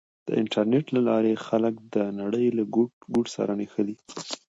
[0.27, 3.95] د انټرنېټ له لارې خلک د نړۍ له ګوټ ګوټ سره نښلي.